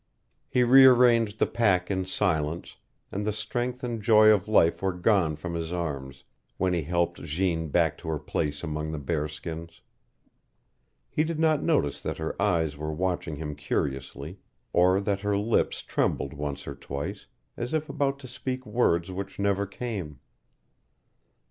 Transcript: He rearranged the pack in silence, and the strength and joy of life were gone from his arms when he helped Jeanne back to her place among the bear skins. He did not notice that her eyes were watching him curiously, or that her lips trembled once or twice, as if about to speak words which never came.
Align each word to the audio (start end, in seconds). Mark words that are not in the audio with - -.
He 0.49 0.63
rearranged 0.63 1.37
the 1.37 1.45
pack 1.45 1.91
in 1.91 2.05
silence, 2.07 2.75
and 3.11 3.23
the 3.23 3.31
strength 3.31 3.83
and 3.83 4.01
joy 4.01 4.29
of 4.29 4.47
life 4.47 4.81
were 4.81 4.93
gone 4.93 5.35
from 5.35 5.53
his 5.53 5.71
arms 5.71 6.23
when 6.57 6.73
he 6.73 6.81
helped 6.81 7.21
Jeanne 7.21 7.67
back 7.67 7.99
to 7.99 8.07
her 8.07 8.17
place 8.17 8.63
among 8.63 8.91
the 8.91 8.97
bear 8.97 9.27
skins. 9.27 9.81
He 11.07 11.23
did 11.23 11.37
not 11.37 11.61
notice 11.61 12.01
that 12.01 12.17
her 12.17 12.35
eyes 12.41 12.75
were 12.75 12.91
watching 12.91 13.35
him 13.35 13.53
curiously, 13.53 14.39
or 14.73 14.99
that 15.01 15.19
her 15.21 15.37
lips 15.37 15.83
trembled 15.83 16.33
once 16.33 16.65
or 16.67 16.73
twice, 16.73 17.27
as 17.55 17.71
if 17.71 17.87
about 17.87 18.17
to 18.21 18.27
speak 18.27 18.65
words 18.65 19.11
which 19.11 19.37
never 19.37 19.67
came. 19.67 20.19